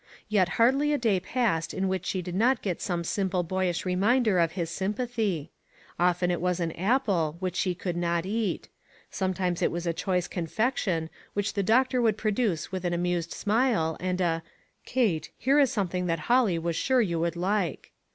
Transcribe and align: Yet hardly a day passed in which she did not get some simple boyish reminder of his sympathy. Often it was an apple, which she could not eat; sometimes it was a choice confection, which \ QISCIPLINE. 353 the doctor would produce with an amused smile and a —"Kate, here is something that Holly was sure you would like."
Yet 0.27 0.49
hardly 0.57 0.93
a 0.93 0.97
day 0.97 1.19
passed 1.19 1.75
in 1.75 1.87
which 1.87 2.07
she 2.07 2.23
did 2.23 2.33
not 2.33 2.63
get 2.63 2.81
some 2.81 3.03
simple 3.03 3.43
boyish 3.43 3.85
reminder 3.85 4.39
of 4.39 4.53
his 4.53 4.71
sympathy. 4.71 5.51
Often 5.99 6.31
it 6.31 6.41
was 6.41 6.59
an 6.59 6.71
apple, 6.71 7.35
which 7.39 7.55
she 7.55 7.75
could 7.75 7.95
not 7.95 8.25
eat; 8.25 8.67
sometimes 9.11 9.61
it 9.61 9.69
was 9.69 9.85
a 9.85 9.93
choice 9.93 10.27
confection, 10.27 11.11
which 11.35 11.53
\ 11.53 11.53
QISCIPLINE. 11.53 11.85
353 11.85 11.99
the 12.01 12.01
doctor 12.01 12.01
would 12.01 12.17
produce 12.17 12.71
with 12.71 12.83
an 12.83 12.93
amused 12.93 13.31
smile 13.31 13.95
and 13.99 14.19
a 14.21 14.41
—"Kate, 14.87 15.29
here 15.37 15.59
is 15.59 15.71
something 15.71 16.07
that 16.07 16.21
Holly 16.21 16.57
was 16.57 16.75
sure 16.75 17.01
you 17.01 17.19
would 17.19 17.35
like." 17.35 17.91